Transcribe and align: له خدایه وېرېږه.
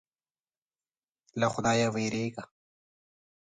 له 1.39 1.47
خدایه 1.53 1.87
وېرېږه. 1.95 2.43